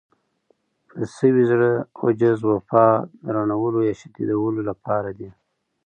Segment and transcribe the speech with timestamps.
[0.99, 2.87] د سوي زړه، عجز، وفا
[3.23, 5.29] د رڼولو يا شديدولو لپاره دي.